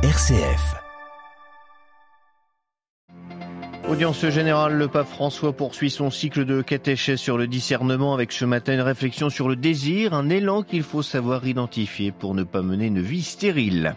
RCF. 0.00 0.76
Audience 3.88 4.28
générale, 4.28 4.74
le 4.74 4.86
pape 4.86 5.08
François 5.08 5.52
poursuit 5.52 5.90
son 5.90 6.12
cycle 6.12 6.44
de 6.44 6.62
catéchèse 6.62 7.18
sur 7.18 7.36
le 7.36 7.48
discernement 7.48 8.14
avec 8.14 8.30
ce 8.30 8.44
matin 8.44 8.74
une 8.74 8.80
réflexion 8.80 9.28
sur 9.28 9.48
le 9.48 9.56
désir, 9.56 10.14
un 10.14 10.30
élan 10.30 10.62
qu'il 10.62 10.84
faut 10.84 11.02
savoir 11.02 11.44
identifier 11.48 12.12
pour 12.12 12.36
ne 12.36 12.44
pas 12.44 12.62
mener 12.62 12.86
une 12.86 13.02
vie 13.02 13.24
stérile. 13.24 13.96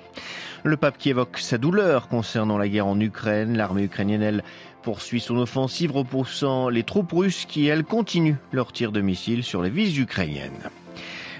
Le 0.63 0.75
pape 0.75 0.97
qui 0.97 1.11
évoque 1.11 1.37
sa 1.37 1.59
douleur 1.59 2.07
concernant 2.07 2.57
la 2.57 2.67
guerre 2.67 2.87
en 2.87 2.99
Ukraine, 2.99 3.55
l'armée 3.55 3.83
ukrainienne, 3.83 4.41
poursuit 4.81 5.21
son 5.21 5.37
offensive 5.37 5.91
repoussant 5.91 6.69
les 6.69 6.81
troupes 6.81 7.11
russes 7.11 7.45
qui, 7.45 7.67
elles, 7.67 7.83
continuent 7.83 8.37
leur 8.51 8.73
tir 8.73 8.91
de 8.91 9.01
missiles 9.01 9.43
sur 9.43 9.61
les 9.61 9.69
villes 9.69 10.01
ukrainiennes. 10.01 10.71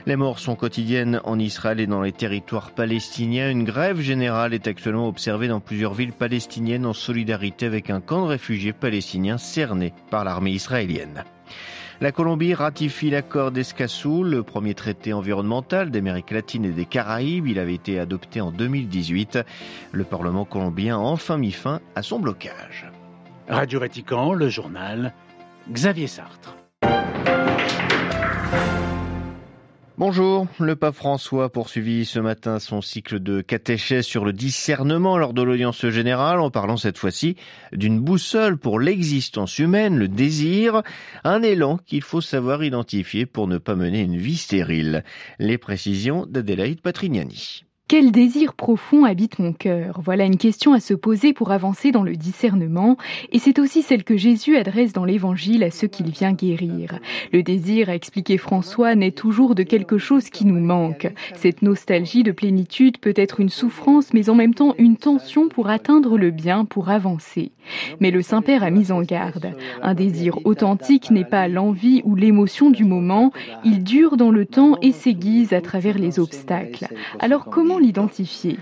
Les 0.07 0.15
morts 0.15 0.39
sont 0.39 0.55
quotidiennes 0.55 1.21
en 1.25 1.38
Israël 1.38 1.79
et 1.79 1.86
dans 1.86 2.02
les 2.02 2.11
territoires 2.11 2.71
palestiniens. 2.71 3.52
Une 3.52 3.63
grève 3.63 3.99
générale 3.99 4.54
est 4.55 4.66
actuellement 4.66 5.07
observée 5.07 5.48
dans 5.48 5.59
plusieurs 5.59 5.93
villes 5.93 6.13
palestiniennes 6.13 6.88
en 6.88 6.93
solidarité 6.93 7.67
avec 7.67 7.91
un 7.91 8.02
camp 8.02 8.23
de 8.23 8.29
réfugiés 8.29 8.73
palestiniens 8.73 9.38
cerné 9.38 9.93
par 10.09 10.23
l'armée 10.23 10.52
israélienne. 10.52 11.23
La 12.02 12.12
Colombie 12.12 12.55
ratifie 12.55 13.12
l'accord 13.12 13.52
d'Escazú, 13.52 14.23
le 14.23 14.41
premier 14.41 14.73
traité 14.73 15.13
environnemental 15.13 15.91
d'Amérique 15.91 16.31
latine 16.31 16.65
et 16.65 16.71
des 16.71 16.85
Caraïbes. 16.85 17.45
Il 17.45 17.59
avait 17.59 17.76
été 17.76 17.99
adopté 17.99 18.41
en 18.41 18.52
2018. 18.52 19.38
Le 19.91 20.04
Parlement 20.04 20.45
colombien 20.45 20.95
a 20.95 20.99
enfin 20.99 21.38
mis 21.38 21.52
fin 21.52 21.79
à 21.93 22.02
son 22.02 22.20
blocage. 22.20 22.90
Radio 23.48 23.79
Vatican, 23.79 24.34
le 24.34 24.49
journal, 24.49 25.13
Xavier 25.70 26.07
Sartre. 26.07 26.55
Bonjour, 30.04 30.48
le 30.60 30.76
pape 30.76 30.96
François 30.96 31.52
poursuivit 31.52 32.05
ce 32.05 32.18
matin 32.18 32.58
son 32.58 32.82
cycle 32.82 33.20
de 33.20 33.41
catéchèse 33.41 34.04
sur 34.04 34.26
le 34.26 34.34
discernement 34.34 35.20
lors 35.20 35.32
de 35.32 35.44
l'audience 35.44 35.88
générale 35.90 36.40
en 36.40 36.50
parlant 36.50 36.76
cette 36.76 36.98
fois-ci 36.98 37.35
d'une 37.71 37.99
boussole 37.99 38.58
pour 38.58 38.80
l'existence 38.80 39.60
humaine, 39.60 39.99
le 39.99 40.08
désir, 40.08 40.82
un 41.24 41.43
élan 41.43 41.77
qu'il 41.77 42.02
faut 42.02 42.20
savoir 42.20 42.63
identifier 42.63 43.27
pour 43.27 43.48
ne 43.48 43.60
pas 43.60 43.76
mener 43.76 44.02
une 44.02 44.18
vie 44.18 44.38
stérile. 44.38 45.04
Les 45.38 45.60
précisions 45.60 46.26
d'Adélaïde 46.26 46.82
Patrignani. 46.82 47.63
Quel 47.91 48.13
désir 48.13 48.53
profond 48.53 49.03
habite 49.03 49.37
mon 49.37 49.51
cœur? 49.51 49.99
Voilà 50.01 50.23
une 50.23 50.37
question 50.37 50.71
à 50.71 50.79
se 50.79 50.93
poser 50.93 51.34
pour 51.34 51.51
avancer 51.51 51.91
dans 51.91 52.03
le 52.03 52.15
discernement, 52.15 52.95
et 53.34 53.37
c'est 53.37 53.59
aussi 53.59 53.81
celle 53.81 54.05
que 54.05 54.15
Jésus 54.15 54.55
adresse 54.55 54.93
dans 54.93 55.03
l'Évangile 55.03 55.61
à 55.61 55.71
ceux 55.71 55.89
qu'il 55.89 56.09
vient 56.09 56.31
guérir. 56.31 56.99
Le 57.34 57.43
désir, 57.43 57.89
a 57.89 57.95
expliqué 57.95 58.37
François, 58.37 58.95
naît 58.95 59.12
toujours 59.12 59.55
de 59.55 59.63
quelque 59.63 59.97
chose 59.97 60.29
qui 60.29 60.45
nous 60.45 60.62
manque. 60.62 61.12
Cette 61.35 61.63
nostalgie 61.63 62.23
de 62.23 62.31
plénitude 62.31 62.97
peut 62.97 63.13
être 63.17 63.41
une 63.41 63.49
souffrance, 63.49 64.13
mais 64.13 64.29
en 64.29 64.35
même 64.35 64.53
temps 64.53 64.73
une 64.78 64.95
tension 64.95 65.50
pour 65.50 65.67
atteindre 65.67 66.17
le 66.17 66.31
bien, 66.31 66.63
pour 66.63 66.91
avancer. 66.91 67.51
Mais 68.00 68.12
le 68.12 68.22
Saint-Père 68.22 68.63
a 68.63 68.69
mis 68.69 68.94
en 68.94 69.01
garde. 69.01 69.53
Un 69.81 69.95
désir 69.95 70.39
authentique 70.45 71.12
n'est 71.12 71.25
pas 71.25 71.50
l'envie 71.50 72.01
ou 72.06 72.16
l'émotion 72.16 72.69
du 72.69 72.85
moment, 72.85 73.34
il 73.66 73.84
dure 73.84 74.16
dans 74.16 74.31
le 74.31 74.45
temps 74.45 74.78
et 74.81 74.94
s'aiguise 74.94 75.51
à 75.51 75.59
travers 75.59 75.97
les 75.97 76.19
obstacles. 76.19 76.88
Alors 77.19 77.47
comment 77.47 77.81
l'identifier 77.81 78.57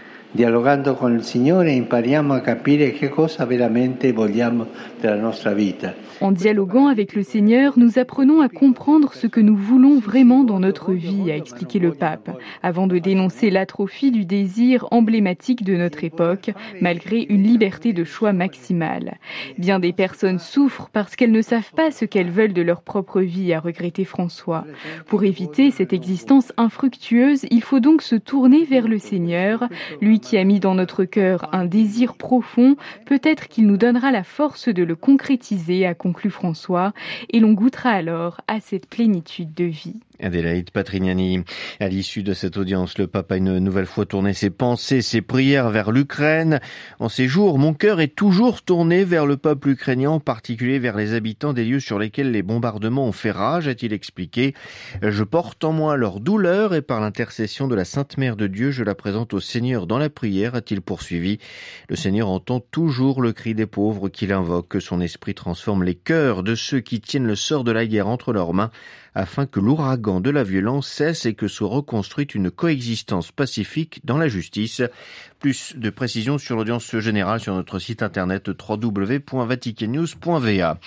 En 6.21 6.31
dialoguant 6.31 6.85
avec 6.85 7.15
le 7.15 7.23
Seigneur, 7.23 7.79
nous 7.79 7.97
apprenons 7.97 8.41
à 8.41 8.47
comprendre 8.47 9.13
ce 9.13 9.25
que 9.25 9.39
nous 9.39 9.55
voulons 9.55 9.99
vraiment 9.99 10.43
dans 10.43 10.59
notre 10.59 10.93
vie, 10.93 11.31
a 11.31 11.35
expliqué 11.35 11.79
le 11.79 11.93
pape, 11.93 12.29
avant 12.61 12.85
de 12.85 12.99
dénoncer 12.99 13.49
l'atrophie 13.49 14.11
du 14.11 14.25
désir 14.25 14.85
emblématique 14.91 15.63
de 15.63 15.75
notre 15.75 16.03
époque, 16.03 16.51
malgré 16.79 17.21
une 17.21 17.43
liberté 17.43 17.91
de 17.91 18.03
choix 18.03 18.31
maximale. 18.31 19.17
Bien 19.57 19.79
des 19.79 19.93
personnes 19.93 20.39
souffrent 20.39 20.89
parce 20.93 21.15
qu'elles 21.15 21.31
ne 21.31 21.41
savent 21.41 21.73
pas 21.75 21.89
ce 21.89 22.05
qu'elles 22.05 22.29
veulent 22.29 22.53
de 22.53 22.61
leur 22.61 22.83
propre 22.83 23.21
vie, 23.21 23.51
a 23.53 23.59
regretté 23.59 24.05
François. 24.05 24.65
Pour 25.07 25.23
éviter 25.23 25.71
cette 25.71 25.93
existence 25.93 26.53
infructueuse, 26.57 27.45
il 27.49 27.63
faut 27.63 27.79
donc 27.79 28.03
se 28.03 28.15
tourner 28.15 28.63
vers 28.65 28.87
le 28.87 28.99
Seigneur, 28.99 29.67
lui 30.01 30.18
qui 30.19 30.37
a 30.37 30.43
mis 30.43 30.59
dans 30.59 30.75
notre 30.75 31.05
cœur 31.05 31.49
un 31.53 31.65
désir 31.65 32.15
profond, 32.15 32.75
peut-être 33.05 33.47
qu'il 33.47 33.67
nous 33.67 33.77
donnera 33.77 34.11
la 34.11 34.23
force 34.23 34.69
de 34.69 34.83
le 34.83 34.95
concrétiser, 34.95 35.85
à 35.85 35.93
conclut 35.93 36.29
François, 36.29 36.93
et 37.29 37.39
l'on 37.39 37.53
goûtera 37.53 37.89
alors 37.89 38.41
à 38.47 38.59
cette 38.59 38.87
plénitude 38.87 39.53
de 39.53 39.65
vie. 39.65 39.99
Adélaïde 40.21 40.71
Patrignani. 40.71 41.43
À 41.79 41.87
l'issue 41.87 42.23
de 42.23 42.33
cette 42.33 42.57
audience, 42.57 42.97
le 42.97 43.07
pape 43.07 43.31
a 43.31 43.37
une 43.37 43.59
nouvelle 43.59 43.85
fois 43.85 44.05
tourné 44.05 44.33
ses 44.33 44.49
pensées, 44.49 45.01
ses 45.01 45.21
prières 45.21 45.69
vers 45.69 45.91
l'Ukraine. 45.91 46.59
En 46.99 47.09
ces 47.09 47.27
jours, 47.27 47.57
mon 47.57 47.73
cœur 47.73 48.01
est 48.01 48.15
toujours 48.15 48.61
tourné 48.61 49.03
vers 49.03 49.25
le 49.25 49.37
peuple 49.37 49.69
ukrainien, 49.69 50.11
en 50.11 50.19
particulier 50.19 50.79
vers 50.79 50.97
les 50.97 51.13
habitants 51.13 51.53
des 51.53 51.65
lieux 51.65 51.79
sur 51.79 51.99
lesquels 51.99 52.31
les 52.31 52.43
bombardements 52.43 53.05
ont 53.05 53.11
fait 53.11 53.31
rage, 53.31 53.67
a-t-il 53.67 53.93
expliqué. 53.93 54.53
Je 55.01 55.23
porte 55.23 55.63
en 55.63 55.71
moi 55.71 55.97
leur 55.97 56.19
douleur 56.19 56.73
et 56.75 56.81
par 56.81 56.99
l'intercession 56.99 57.67
de 57.67 57.75
la 57.75 57.85
Sainte 57.85 58.17
Mère 58.17 58.35
de 58.35 58.47
Dieu, 58.47 58.71
je 58.71 58.83
la 58.83 58.95
présente 58.95 59.33
au 59.33 59.39
Seigneur 59.39 59.87
dans 59.87 59.97
la 59.97 60.09
prière, 60.09 60.55
a-t-il 60.55 60.81
poursuivi. 60.81 61.39
Le 61.89 61.95
Seigneur 61.95 62.29
entend 62.29 62.59
toujours 62.59 63.21
le 63.21 63.31
cri 63.31 63.55
des 63.55 63.65
pauvres 63.65 64.09
qu'il 64.09 64.33
invoque, 64.33 64.67
que 64.67 64.79
son 64.79 65.01
esprit 65.01 65.33
transforme 65.33 65.83
les 65.83 65.95
cœurs 65.95 66.43
de 66.43 66.55
ceux 66.55 66.79
qui 66.79 67.01
tiennent 67.01 67.27
le 67.27 67.35
sort 67.35 67.63
de 67.63 67.71
la 67.71 67.85
guerre 67.85 68.07
entre 68.07 68.33
leurs 68.33 68.53
mains 68.53 68.71
afin 69.15 69.45
que 69.45 69.59
l'ouragan 69.59 70.21
de 70.21 70.29
la 70.29 70.43
violence 70.43 70.87
cesse 70.87 71.25
et 71.25 71.33
que 71.33 71.47
soit 71.47 71.69
reconstruite 71.69 72.35
une 72.35 72.51
coexistence 72.51 73.31
pacifique 73.31 74.01
dans 74.03 74.17
la 74.17 74.27
justice. 74.27 74.83
Plus 75.39 75.73
de 75.77 75.89
précisions 75.89 76.37
sur 76.37 76.57
l'audience 76.57 76.97
générale 76.97 77.39
sur 77.39 77.55
notre 77.55 77.79
site 77.79 78.03
internet 78.03 78.49
www.vaticannews.va. 78.49 80.79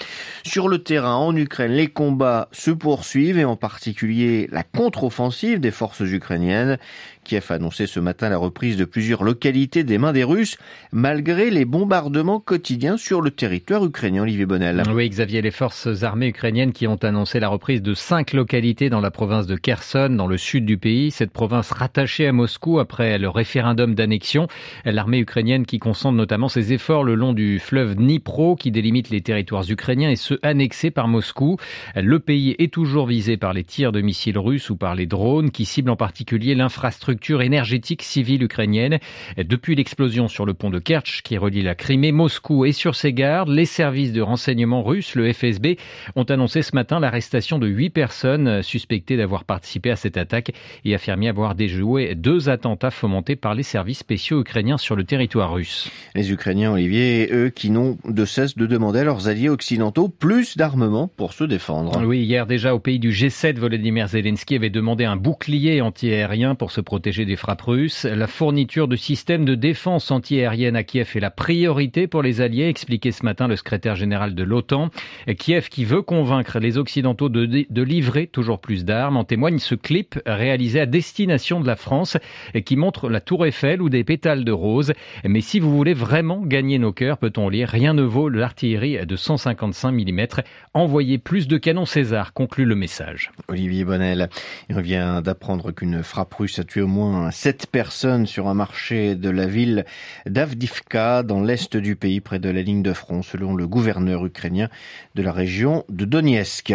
Sur 0.45 0.69
le 0.69 0.83
terrain 0.83 1.15
en 1.15 1.35
Ukraine, 1.35 1.73
les 1.73 1.89
combats 1.89 2.51
se 2.53 2.71
poursuivent 2.71 3.39
et 3.39 3.47
en 3.47 3.57
particulier 3.57 4.51
la 4.53 4.63
contre-offensive 4.63 5.59
des 5.59 5.71
forces 5.71 6.01
ukrainiennes. 6.01 6.77
Kiev 7.25 7.47
a 7.51 7.55
annoncé 7.55 7.87
ce 7.87 8.01
matin 8.01 8.29
la 8.29 8.37
reprise 8.37 8.77
de 8.77 8.85
plusieurs 8.85 9.23
localités 9.23 9.85
des 9.85 9.97
mains 9.97 10.13
des 10.13 10.25
Russes, 10.25 10.59
malgré 10.91 11.51
les 11.51 11.65
bombardements 11.65 12.41
quotidiens 12.41 12.97
sur 12.97 13.21
le 13.21 13.31
territoire 13.31 13.85
ukrainien. 13.85 14.23
Olivier 14.23 14.45
Bonnel. 14.45 14.83
Oui, 14.93 15.09
Xavier, 15.09 15.41
les 15.41 15.53
forces 15.53 16.03
armées 16.03 16.27
ukrainiennes 16.27 16.73
qui 16.73 16.89
ont 16.89 16.97
annoncé 16.97 17.39
la 17.39 17.49
reprise 17.49 17.81
de 17.81 17.95
cinq 17.95 18.33
localités 18.33 18.91
dans 18.91 19.01
la 19.01 19.13
province 19.13 19.47
de 19.47 19.55
Kherson, 19.55 20.11
dans 20.11 20.27
le 20.27 20.37
sud 20.37 20.67
du 20.67 20.79
pays, 20.79 21.13
cette 21.13 21.31
province 21.31 21.71
rattachée 21.71 22.27
à 22.27 22.33
Moscou 22.33 22.81
après 22.81 23.19
le 23.19 23.29
référendum 23.29 23.95
d'annexion. 23.95 24.49
L'armée 24.85 25.19
ukrainienne 25.19 25.65
qui 25.65 25.79
concentre 25.79 26.17
notamment 26.17 26.49
ses 26.49 26.73
efforts 26.73 27.05
le 27.05 27.15
long 27.15 27.35
du 27.35 27.61
fleuve 27.61 27.95
Dnipro, 27.95 28.57
qui 28.57 28.73
délimite 28.73 29.11
les 29.11 29.21
territoires 29.21 29.71
ukrainiens 29.71 30.11
et 30.11 30.17
ceux 30.17 30.41
annexés 30.43 30.91
par 30.91 31.07
Moscou. 31.07 31.57
Le 31.95 32.19
pays 32.19 32.57
est 32.59 32.73
toujours 32.73 33.07
visé 33.07 33.37
par 33.37 33.53
les 33.53 33.65
tirs 33.65 33.93
de 33.93 34.01
missiles 34.01 34.39
russes 34.39 34.71
ou 34.71 34.77
par 34.77 34.97
les 34.97 35.07
drones 35.07 35.53
qui 35.53 35.65
ciblent 35.65 35.91
en 35.91 35.97
particulier 35.97 36.57
l'infrastructure 36.57 37.12
énergétique 37.41 38.03
civile 38.03 38.43
ukrainienne. 38.43 38.99
Depuis 39.37 39.75
l'explosion 39.75 40.29
sur 40.29 40.47
le 40.47 40.55
pont 40.55 40.71
de 40.71 40.79
Kerch 40.79 41.23
qui 41.23 41.37
relie 41.37 41.63
la 41.63 41.75
Crimée, 41.75 42.13
Moscou 42.13 42.65
et 42.65 42.73
sur 42.73 42.95
ses 42.95 43.13
gardes, 43.13 43.49
les 43.49 43.65
services 43.65 44.13
de 44.13 44.21
renseignement 44.21 44.83
russes, 44.83 45.15
le 45.15 45.33
FSB, 45.33 45.77
ont 46.17 46.25
annoncé 46.25 46.63
ce 46.63 46.75
matin 46.75 47.01
l'arrestation 47.01 47.59
de 47.59 47.67
huit 47.67 47.91
personnes 47.91 48.63
suspectées 48.63 49.17
d'avoir 49.17 49.45
participé 49.45 49.91
à 49.91 49.97
cette 49.97 50.17
attaque 50.17 50.53
et 50.85 50.95
affirmé 50.95 51.29
avoir 51.29 51.55
déjoué 51.55 52.15
deux 52.15 52.49
attentats 52.49 52.91
fomentés 52.91 53.37
par 53.37 53.55
les 53.55 53.63
services 53.63 53.99
spéciaux 53.99 54.41
ukrainiens 54.41 54.79
sur 54.79 54.97
le 54.97 55.05
territoire 55.05 55.53
russe. 55.53 55.91
Les 56.15 56.33
Ukrainiens, 56.33 56.73
Olivier, 56.73 57.29
eux, 57.33 57.51
qui 57.51 57.71
n'ont 57.71 57.99
de 58.05 58.25
cesse 58.25 58.57
de 58.57 58.67
demander 58.67 59.01
à 59.01 59.05
leurs 59.05 59.29
alliés 59.29 59.49
occidentaux 59.49 60.09
plus 60.09 60.57
d'armement 60.57 61.09
pour 61.09 61.33
se 61.33 61.45
défendre. 61.45 62.03
Oui, 62.05 62.21
hier 62.21 62.47
déjà 62.47 62.75
au 62.75 62.79
pays 62.79 62.99
du 62.99 63.11
G7, 63.11 63.59
Volodymyr 63.59 64.09
Zelensky 64.09 64.57
avait 64.57 64.71
demandé 64.71 65.05
un 65.05 65.17
bouclier 65.17 65.81
antiaérien 65.81 66.55
pour 66.55 66.71
se 66.71 66.81
protéger 66.81 67.02
protéger 67.03 67.25
des 67.25 67.35
frappes 67.35 67.63
russes. 67.63 68.05
La 68.05 68.29
fourniture 68.29 68.87
de 68.87 68.95
systèmes 68.95 69.45
de 69.45 69.57
défense 69.57 70.13
antiaérienne 70.13 70.77
à 70.77 70.85
Kiev 70.85 71.11
est 71.17 71.19
la 71.19 71.33
priorité 71.33 72.07
pour 72.07 72.23
les 72.23 72.41
Alliés, 72.41 72.69
expliquait 72.69 73.11
ce 73.11 73.25
matin 73.25 73.49
le 73.49 73.57
secrétaire 73.57 73.97
général 73.97 74.37
de 74.37 74.45
l'OTAN. 74.45 74.91
Kiev 75.37 75.69
qui 75.69 75.85
veut 75.85 76.03
convaincre 76.03 76.61
les 76.61 76.79
Occidentaux 76.79 77.29
de, 77.29 77.67
de 77.69 77.83
livrer 77.83 78.29
toujours 78.29 78.61
plus 78.61 78.85
d'armes. 78.85 79.17
En 79.17 79.25
témoigne 79.25 79.59
ce 79.59 79.75
clip 79.75 80.17
réalisé 80.27 80.79
à 80.79 80.87
destination 80.87 81.61
de 81.61 81.67
la 81.67 81.75
France 81.75 82.19
qui 82.65 82.77
montre 82.77 83.09
la 83.09 83.21
tour 83.21 83.47
Eiffel 83.47 83.83
ou 83.83 83.89
des 83.89 84.05
pétales 84.05 84.45
de 84.45 84.53
rose. 84.53 84.93
Mais 85.25 85.41
si 85.41 85.59
vous 85.59 85.77
voulez 85.77 85.95
vraiment 85.95 86.41
gagner 86.41 86.79
nos 86.79 86.93
cœurs, 86.93 87.19
peut-on 87.19 87.49
lire, 87.49 87.69
rien 87.69 87.95
ne 87.95 88.03
vaut 88.03 88.29
l'artillerie 88.29 89.05
de 89.05 89.17
155 89.17 89.91
mm. 89.91 90.27
Envoyez 90.73 91.19
plus 91.19 91.49
de 91.49 91.59
canons 91.59 91.85
César, 91.85 92.33
conclut 92.33 92.65
le 92.65 92.77
message. 92.77 93.33
Olivier 93.49 93.85
Bonnel, 93.85 94.29
il 94.69 94.77
revient 94.77 95.21
d'apprendre 95.25 95.73
qu'une 95.73 96.05
frappe 96.05 96.35
russe 96.35 96.61
a 96.61 96.65
tué 96.65 96.81
au 96.81 96.92
moins 96.93 97.31
sept 97.31 97.67
personnes 97.67 98.27
sur 98.27 98.49
un 98.49 98.55
marché 98.55 99.15
de 99.15 99.31
la 99.31 99.47
ville 99.47 99.87
d'Avdivka, 100.27 101.23
dans 101.23 101.41
l'est 101.41 101.75
du 101.77 101.97
pays, 101.97 102.21
près 102.21 102.39
de 102.39 102.51
la 102.51 102.61
ligne 102.61 102.83
de 102.83 102.93
front, 102.93 103.23
selon 103.23 103.55
le 103.57 103.67
gouverneur 103.67 104.27
ukrainien 104.27 104.69
de 105.15 105.23
la 105.23 105.33
région 105.33 105.85
de 105.89 106.05
Donetsk. 106.05 106.75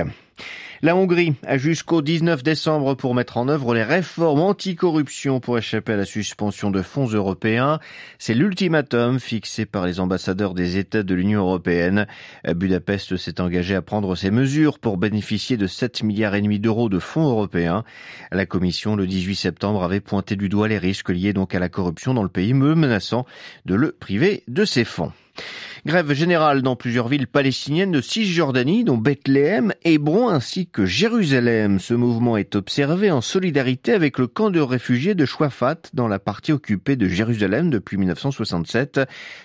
La 0.83 0.95
Hongrie 0.95 1.33
a 1.43 1.57
jusqu'au 1.57 2.03
19 2.03 2.43
décembre 2.43 2.93
pour 2.93 3.15
mettre 3.15 3.37
en 3.37 3.47
œuvre 3.47 3.73
les 3.73 3.83
réformes 3.83 4.41
anticorruption 4.41 5.39
pour 5.39 5.57
échapper 5.57 5.93
à 5.93 5.97
la 5.97 6.05
suspension 6.05 6.69
de 6.69 6.83
fonds 6.83 7.07
européens. 7.07 7.79
C'est 8.19 8.35
l'ultimatum 8.35 9.19
fixé 9.19 9.65
par 9.65 9.87
les 9.87 9.99
ambassadeurs 9.99 10.53
des 10.53 10.77
États 10.77 11.01
de 11.01 11.15
l'Union 11.15 11.41
européenne. 11.41 12.05
Budapest 12.47 13.17
s'est 13.17 13.41
engagé 13.41 13.73
à 13.73 13.81
prendre 13.81 14.15
ces 14.15 14.29
mesures 14.29 14.77
pour 14.77 14.97
bénéficier 14.97 15.57
de 15.57 15.65
7 15.65 16.03
milliards 16.03 16.35
et 16.35 16.41
demi 16.41 16.59
d'euros 16.59 16.89
de 16.89 16.99
fonds 16.99 17.27
européens. 17.27 17.83
La 18.31 18.45
Commission, 18.45 18.95
le 18.95 19.07
18 19.07 19.35
septembre, 19.35 19.83
avait 19.83 19.99
pointé 19.99 20.35
du 20.35 20.47
doigt 20.47 20.67
les 20.67 20.77
risques 20.77 21.09
liés 21.09 21.33
donc 21.33 21.55
à 21.55 21.59
la 21.59 21.69
corruption 21.69 22.13
dans 22.13 22.23
le 22.23 22.29
pays, 22.29 22.53
menaçant 22.53 23.25
de 23.65 23.73
le 23.73 23.93
priver 23.93 24.43
de 24.47 24.63
ses 24.63 24.83
fonds. 24.83 25.11
Grève 25.85 26.11
générale 26.13 26.63
dans 26.63 26.75
plusieurs 26.75 27.07
villes 27.07 27.27
palestiniennes 27.27 27.91
de 27.91 28.01
Cisjordanie, 28.01 28.83
dont 28.83 28.97
Bethléem, 28.97 29.73
Hébron 29.83 30.27
ainsi 30.27 30.67
que 30.67 30.85
Jérusalem. 30.85 31.79
Ce 31.79 31.93
mouvement 31.93 32.35
est 32.35 32.55
observé 32.55 33.09
en 33.11 33.21
solidarité 33.21 33.93
avec 33.93 34.17
le 34.17 34.27
camp 34.27 34.49
de 34.49 34.59
réfugiés 34.59 35.15
de 35.15 35.25
Chouafat 35.25 35.77
dans 35.93 36.07
la 36.07 36.19
partie 36.19 36.51
occupée 36.51 36.95
de 36.95 37.07
Jérusalem 37.07 37.69
depuis 37.69 37.97
1967, 37.97 39.01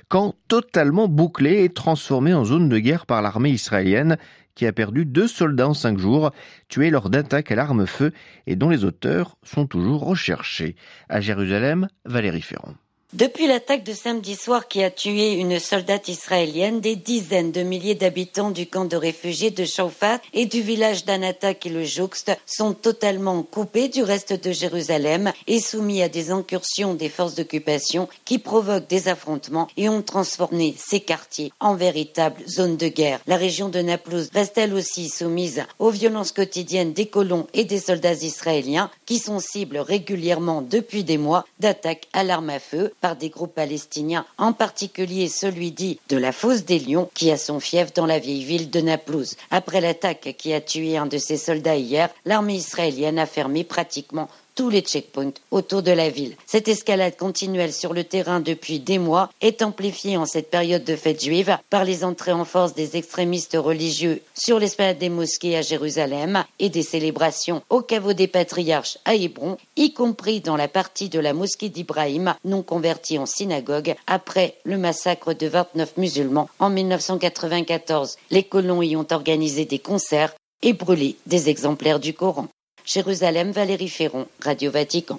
camp 0.08 0.34
totalement 0.48 1.06
bouclé 1.06 1.62
et 1.64 1.68
transformé 1.68 2.34
en 2.34 2.44
zone 2.44 2.68
de 2.68 2.78
guerre 2.78 3.06
par 3.06 3.22
l'armée 3.22 3.50
israélienne 3.50 4.16
qui 4.54 4.66
a 4.66 4.72
perdu 4.72 5.06
deux 5.06 5.28
soldats 5.28 5.68
en 5.68 5.74
cinq 5.74 5.98
jours, 5.98 6.30
tués 6.68 6.90
lors 6.90 7.10
d'attaques 7.10 7.50
à 7.50 7.54
l'arme-feu 7.54 8.12
et 8.46 8.56
dont 8.56 8.68
les 8.68 8.84
auteurs 8.84 9.36
sont 9.42 9.66
toujours 9.66 10.04
recherchés. 10.04 10.76
À 11.08 11.20
Jérusalem, 11.20 11.88
Valérie 12.04 12.42
Ferrand. 12.42 12.74
Depuis 13.12 13.46
l'attaque 13.46 13.84
de 13.84 13.92
samedi 13.92 14.36
soir 14.36 14.68
qui 14.68 14.82
a 14.82 14.90
tué 14.90 15.32
une 15.32 15.58
soldate 15.58 16.08
israélienne, 16.08 16.80
des 16.80 16.96
dizaines 16.96 17.52
de 17.52 17.62
milliers 17.62 17.94
d'habitants 17.94 18.50
du 18.50 18.66
camp 18.66 18.86
de 18.86 18.96
réfugiés 18.96 19.50
de 19.50 19.66
Shaufat 19.66 20.18
et 20.32 20.46
du 20.46 20.62
village 20.62 21.04
d'Anata 21.04 21.52
qui 21.52 21.68
le 21.68 21.84
jouxte 21.84 22.32
sont 22.46 22.72
totalement 22.72 23.42
coupés 23.42 23.88
du 23.88 24.02
reste 24.02 24.32
de 24.42 24.50
Jérusalem 24.50 25.30
et 25.46 25.60
soumis 25.60 26.00
à 26.00 26.08
des 26.08 26.30
incursions 26.30 26.94
des 26.94 27.10
forces 27.10 27.34
d'occupation 27.34 28.08
qui 28.24 28.38
provoquent 28.38 28.88
des 28.88 29.08
affrontements 29.08 29.68
et 29.76 29.90
ont 29.90 30.00
transformé 30.00 30.74
ces 30.78 31.00
quartiers 31.00 31.52
en 31.60 31.74
véritables 31.74 32.42
zones 32.48 32.78
de 32.78 32.88
guerre. 32.88 33.20
La 33.26 33.36
région 33.36 33.68
de 33.68 33.80
Naplouse 33.80 34.30
reste 34.32 34.56
elle 34.56 34.72
aussi 34.72 35.10
soumise 35.10 35.64
aux 35.78 35.90
violences 35.90 36.32
quotidiennes 36.32 36.94
des 36.94 37.08
colons 37.08 37.46
et 37.52 37.64
des 37.64 37.78
soldats 37.78 38.14
israéliens 38.14 38.90
qui 39.04 39.18
sont 39.18 39.38
cibles 39.38 39.76
régulièrement 39.76 40.62
depuis 40.62 41.04
des 41.04 41.18
mois 41.18 41.44
d'attaques 41.60 42.08
à 42.14 42.24
l'arme 42.24 42.48
à 42.48 42.58
feu 42.58 42.94
par 43.02 43.16
des 43.16 43.28
groupes 43.28 43.54
palestiniens, 43.54 44.24
en 44.38 44.54
particulier 44.54 45.28
celui 45.28 45.72
dit 45.72 46.00
de 46.08 46.16
la 46.16 46.32
Fosse 46.32 46.64
des 46.64 46.78
Lions, 46.78 47.10
qui 47.12 47.30
a 47.30 47.36
son 47.36 47.60
fief 47.60 47.92
dans 47.92 48.06
la 48.06 48.18
vieille 48.18 48.44
ville 48.44 48.70
de 48.70 48.80
Naplouse. 48.80 49.36
Après 49.50 49.82
l'attaque 49.82 50.34
qui 50.38 50.54
a 50.54 50.62
tué 50.62 50.96
un 50.96 51.06
de 51.06 51.18
ses 51.18 51.36
soldats 51.36 51.76
hier, 51.76 52.08
l'armée 52.24 52.54
israélienne 52.54 53.18
a 53.18 53.26
fermé 53.26 53.64
pratiquement 53.64 54.28
tous 54.54 54.70
les 54.70 54.80
checkpoints 54.80 55.32
autour 55.50 55.82
de 55.82 55.90
la 55.90 56.08
ville. 56.08 56.36
Cette 56.46 56.68
escalade 56.68 57.16
continuelle 57.16 57.72
sur 57.72 57.94
le 57.94 58.04
terrain 58.04 58.40
depuis 58.40 58.80
des 58.80 58.98
mois 58.98 59.30
est 59.40 59.62
amplifiée 59.62 60.16
en 60.16 60.26
cette 60.26 60.50
période 60.50 60.84
de 60.84 60.96
fête 60.96 61.22
juive 61.22 61.56
par 61.70 61.84
les 61.84 62.04
entrées 62.04 62.32
en 62.32 62.44
force 62.44 62.74
des 62.74 62.96
extrémistes 62.96 63.56
religieux 63.58 64.20
sur 64.34 64.58
l'esplanade 64.58 64.98
des 64.98 65.08
mosquées 65.08 65.56
à 65.56 65.62
Jérusalem 65.62 66.44
et 66.58 66.68
des 66.68 66.82
célébrations 66.82 67.62
au 67.70 67.80
caveau 67.80 68.12
des 68.12 68.28
patriarches 68.28 68.98
à 69.04 69.14
Hébron, 69.14 69.56
y 69.76 69.92
compris 69.92 70.40
dans 70.40 70.56
la 70.56 70.68
partie 70.68 71.08
de 71.08 71.20
la 71.20 71.32
mosquée 71.32 71.68
d'Ibrahim 71.68 72.34
non 72.44 72.62
convertie 72.62 73.18
en 73.18 73.26
synagogue 73.26 73.94
après 74.06 74.56
le 74.64 74.78
massacre 74.78 75.34
de 75.34 75.46
29 75.46 75.96
musulmans 75.96 76.48
en 76.58 76.70
1994. 76.70 78.16
Les 78.30 78.42
colons 78.44 78.82
y 78.82 78.96
ont 78.96 79.06
organisé 79.10 79.64
des 79.64 79.78
concerts 79.78 80.34
et 80.62 80.72
brûlé 80.72 81.16
des 81.26 81.48
exemplaires 81.48 82.00
du 82.00 82.14
Coran. 82.14 82.48
Jérusalem, 82.84 83.52
Valérie 83.52 83.88
Ferron, 83.88 84.26
Radio 84.40 84.70
Vatican. 84.70 85.18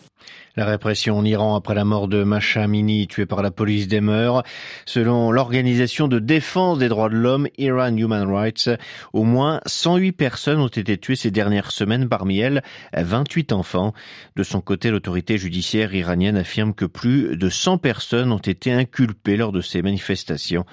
La 0.56 0.66
répression 0.66 1.18
en 1.18 1.26
Iran 1.26 1.56
après 1.56 1.74
la 1.74 1.84
mort 1.84 2.08
de 2.08 2.24
Masha 2.24 2.64
Amini, 2.64 3.08
tuée 3.08 3.26
par 3.26 3.42
la 3.42 3.50
police 3.50 3.88
des 3.88 4.02
mœurs. 4.02 4.44
Selon 4.86 5.32
l'organisation 5.32 6.08
de 6.08 6.20
défense 6.20 6.78
des 6.78 6.90
droits 6.90 7.10
de 7.10 7.16
l'homme 7.16 7.48
Iran 7.58 7.96
Human 7.96 8.32
Rights, 8.32 8.70
au 9.14 9.24
moins 9.24 9.62
108 9.66 10.12
personnes 10.12 10.60
ont 10.60 10.68
été 10.68 11.00
tuées 11.00 11.16
ces 11.16 11.32
dernières 11.32 11.72
semaines, 11.72 12.08
parmi 12.08 12.38
elles 12.38 12.62
28 12.96 13.52
enfants. 13.52 13.94
De 14.36 14.44
son 14.44 14.62
côté, 14.62 14.92
l'autorité 14.92 15.40
judiciaire 15.40 15.96
iranienne 15.96 16.38
affirme 16.38 16.76
que 16.76 16.86
plus 16.86 17.36
de 17.36 17.50
100 17.50 17.80
personnes 17.80 18.32
ont 18.32 18.38
été 18.38 18.72
inculpées 18.72 19.38
lors 19.38 19.52
de 19.52 19.62
ces 19.62 19.82
manifestations. 19.82 20.66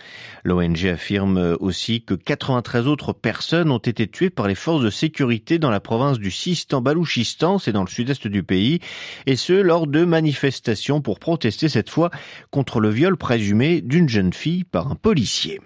L'ONG 0.44 0.86
affirme 0.86 1.56
aussi 1.60 2.02
que 2.02 2.14
93 2.14 2.86
autres 2.86 3.14
personnes 3.14 3.70
ont 3.70 3.78
été 3.78 4.06
tuées 4.08 4.30
par 4.30 4.46
les 4.46 4.54
forces 4.54 4.82
de 4.82 4.90
sécurité 4.90 5.58
dans 5.58 5.70
la 5.70 5.80
province 5.80 6.18
du 6.18 6.30
Sistan-Balouchistan, 6.30 7.58
c'est 7.58 7.72
dans 7.72 7.84
le 7.84 7.88
sud-est 7.88 8.26
du 8.26 8.42
pays, 8.42 8.80
et 9.26 9.36
ce 9.40 9.54
lors 9.54 9.86
de 9.86 10.04
manifestations 10.04 11.00
pour 11.00 11.18
protester 11.18 11.68
cette 11.68 11.90
fois 11.90 12.10
contre 12.50 12.78
le 12.78 12.90
viol 12.90 13.16
présumé 13.16 13.80
d'une 13.80 14.08
jeune 14.08 14.32
fille 14.32 14.64
par 14.64 14.90
un 14.90 14.94
policier. 14.94 15.60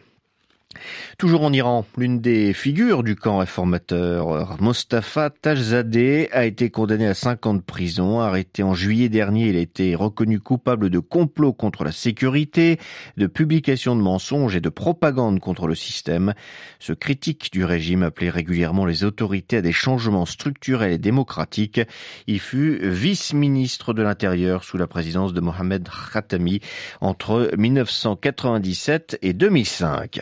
Toujours 1.18 1.42
en 1.42 1.52
Iran, 1.52 1.84
l'une 1.96 2.20
des 2.20 2.52
figures 2.52 3.02
du 3.02 3.16
camp 3.16 3.38
réformateur, 3.38 4.60
Mostafa 4.60 5.30
Tajzadeh, 5.30 6.28
a 6.32 6.44
été 6.44 6.70
condamné 6.70 7.06
à 7.06 7.14
5 7.14 7.46
ans 7.46 7.54
de 7.54 7.60
prison. 7.60 8.20
Arrêté 8.20 8.62
en 8.62 8.74
juillet 8.74 9.08
dernier, 9.08 9.48
il 9.48 9.56
a 9.56 9.60
été 9.60 9.94
reconnu 9.94 10.40
coupable 10.40 10.90
de 10.90 10.98
complot 10.98 11.52
contre 11.52 11.84
la 11.84 11.92
sécurité, 11.92 12.78
de 13.16 13.26
publication 13.26 13.96
de 13.96 14.00
mensonges 14.00 14.56
et 14.56 14.60
de 14.60 14.68
propagande 14.68 15.40
contre 15.40 15.66
le 15.66 15.74
système. 15.74 16.34
Ce 16.78 16.92
critique 16.92 17.50
du 17.52 17.64
régime 17.64 18.02
appelait 18.02 18.30
régulièrement 18.30 18.86
les 18.86 19.04
autorités 19.04 19.58
à 19.58 19.62
des 19.62 19.72
changements 19.72 20.26
structurels 20.26 20.92
et 20.92 20.98
démocratiques. 20.98 21.80
Il 22.26 22.40
fut 22.40 22.80
vice-ministre 22.82 23.94
de 23.94 24.02
l'Intérieur 24.02 24.64
sous 24.64 24.76
la 24.76 24.86
présidence 24.86 25.32
de 25.32 25.40
Mohamed 25.40 25.88
Khatami 26.12 26.60
entre 27.00 27.50
1997 27.56 29.18
et 29.22 29.32
2005. 29.32 30.20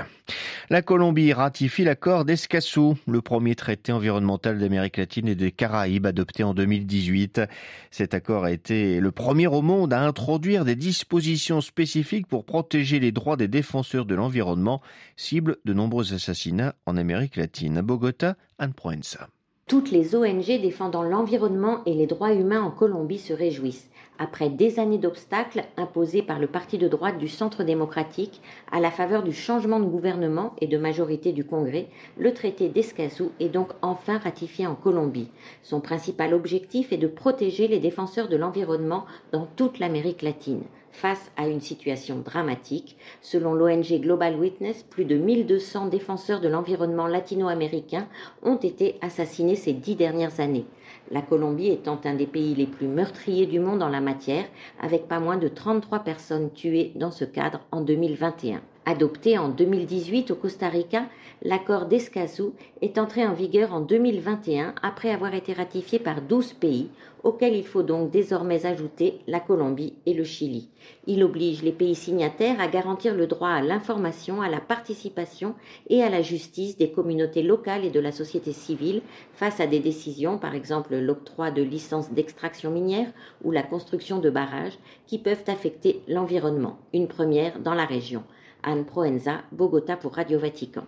La 0.71 0.83
Colombie 0.83 1.33
ratifie 1.33 1.85
l'accord 1.85 2.25
d'Escazú, 2.25 2.95
le 3.07 3.21
premier 3.21 3.55
traité 3.55 3.93
environnemental 3.93 4.59
d'Amérique 4.59 4.97
latine 4.97 5.29
et 5.29 5.35
des 5.35 5.53
Caraïbes 5.53 6.07
adopté 6.07 6.45
en 6.45 6.55
2018. 6.55 7.43
Cet 7.91 8.15
accord 8.15 8.45
a 8.45 8.53
été 8.53 9.01
le 9.01 9.11
premier 9.11 9.47
au 9.47 9.63
monde 9.63 9.93
à 9.93 10.01
introduire 10.01 10.65
des 10.65 10.77
dispositions 10.77 11.61
spécifiques 11.61 12.27
pour 12.27 12.45
protéger 12.45 13.01
les 13.01 13.13
droits 13.13 13.37
des 13.37 13.49
défenseurs 13.49 14.07
de 14.07 14.15
l'environnement, 14.15 14.81
cible 15.17 15.59
de 15.65 15.73
nombreux 15.73 16.15
assassinats 16.15 16.75
en 16.87 16.97
Amérique 16.97 17.37
latine. 17.37 17.79
À 17.79 17.83
Bogota, 17.83 18.37
Anne 18.59 18.73
Proenza. 18.73 19.29
Toutes 19.69 19.91
les 19.91 20.15
ONG 20.15 20.47
défendant 20.61 21.03
l'environnement 21.03 21.85
et 21.87 21.95
les 21.95 22.07
droits 22.07 22.35
humains 22.35 22.63
en 22.63 22.71
Colombie 22.71 23.19
se 23.19 23.33
réjouissent 23.33 23.89
après 24.19 24.51
des 24.51 24.79
années 24.79 24.99
d'obstacles 24.99 25.65
imposés 25.77 26.23
par 26.23 26.39
le 26.39 26.47
parti 26.47 26.79
de 26.79 26.89
droite 26.89 27.19
du 27.19 27.29
Centre 27.29 27.65
démocratique 27.65 28.41
à 28.71 28.81
la 28.81 28.91
faveur 28.91 29.23
du 29.23 29.33
changement 29.33 29.81
de 29.81 29.87
gouvernement 29.87 30.55
et 30.61 30.67
de 30.67 30.79
majorité 30.79 31.33
du 31.33 31.45
Congrès, 31.45 31.89
le 32.17 32.33
traité 32.35 32.69
d'Escazú 32.69 33.31
est 33.41 33.49
donc 33.49 33.71
enfin 33.83 34.19
ratifié 34.19 34.67
en 34.67 34.75
Colombie. 34.75 35.31
Son 35.63 35.81
principal 35.81 36.35
objectif 36.35 36.93
est 36.93 36.99
de 36.99 37.07
protéger 37.07 37.69
les 37.69 37.81
défenseurs 37.81 38.29
de 38.29 38.37
l'environnement 38.37 39.07
dans 39.33 39.47
toute 39.57 39.79
l'Amérique 39.79 40.23
latine 40.23 40.63
face 40.93 41.33
à 41.37 41.49
une 41.49 41.61
situation 41.61 42.19
dramatique. 42.19 42.97
Selon 43.23 43.55
l'ONG 43.55 44.01
Global 44.01 44.39
Witness, 44.39 44.83
plus 44.85 45.07
de 45.07 45.17
1200 45.17 45.87
défenseurs 45.87 46.41
de 46.41 46.49
l'environnement 46.49 47.07
latino-américain 47.07 48.07
ont 48.43 48.57
été 48.57 48.97
assassinés 49.01 49.57
ces 49.57 49.73
dix 49.73 49.97
dernières 49.97 50.39
années 50.39 50.67
la 51.11 51.23
Colombie 51.23 51.69
étant 51.69 52.01
un 52.05 52.15
des 52.15 52.27
pays 52.27 52.55
les 52.55 52.67
plus 52.67 52.87
meurtriers 52.87 53.47
du 53.47 53.61
monde 53.61 53.83
en 53.83 53.89
la 53.89 54.01
matière, 54.01 54.45
avec 54.81 55.09
pas 55.09 55.21
moins 55.21 55.37
de 55.37 55.49
33 55.49 56.01
personnes 56.01 56.51
tuées 56.53 56.93
dans 56.95 57.11
ce 57.11 57.25
cadre 57.25 57.61
en 57.71 57.81
2021. 57.83 58.61
Adopté 58.85 59.39
en 59.39 59.49
2018 59.49 60.33
au 60.33 60.35
Costa 60.35 60.69
Rica, 60.69 61.05
l'accord 61.41 61.87
d'Escazú 61.87 62.53
est 62.81 62.99
entré 62.99 63.25
en 63.25 63.33
vigueur 63.33 63.73
en 63.73 63.81
2021 63.81 64.75
après 64.83 65.11
avoir 65.11 65.35
été 65.35 65.53
ratifié 65.53 66.01
par 66.01 66.21
12 66.21 66.55
pays, 66.55 66.89
auxquels 67.23 67.55
il 67.55 67.65
faut 67.65 67.85
donc 67.85 68.11
désormais 68.11 68.67
ajouter 68.67 69.21
la 69.29 69.39
Colombie 69.39 69.95
et 70.05 70.15
le 70.15 70.25
Chili. 70.25 70.69
Il 71.07 71.23
oblige 71.23 71.63
les 71.63 71.71
pays 71.71 71.95
signataires 71.95 72.61
à 72.61 72.67
garantir 72.67 73.15
le 73.15 73.29
droit 73.29 73.51
à 73.51 73.63
l'information, 73.63 74.43
à 74.43 74.49
la 74.49 74.59
participation 74.59 75.55
et 75.89 76.03
à 76.03 76.11
la 76.11 76.23
justice 76.23 76.77
des 76.77 76.91
communautés 76.91 77.45
locales 77.45 77.85
et 77.85 77.91
de 77.91 78.01
la 78.01 78.11
société 78.11 78.53
civile 78.53 79.03
face 79.33 79.61
à 79.61 79.69
des 79.69 79.79
décisions, 79.79 80.39
par 80.39 80.57
exemple 80.57 80.97
l'octroi 80.97 81.53
de 81.53 81.63
licences 81.63 82.11
d'extraction 82.11 82.73
minière 82.73 83.13
ou 83.45 83.53
la 83.53 83.63
construction 83.63 84.19
de 84.19 84.29
barrages, 84.29 84.79
qui 85.07 85.19
peuvent 85.19 85.45
affecter 85.47 86.01
l'environnement, 86.09 86.79
une 86.93 87.07
première 87.07 87.61
dans 87.61 87.75
la 87.75 87.85
région. 87.85 88.25
Anne 88.63 88.85
Proenza, 88.85 89.43
Bogota 89.53 89.97
pour 89.97 90.15
Radio 90.15 90.39
Vatican. 90.39 90.85